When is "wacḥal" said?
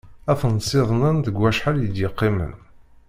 1.39-1.77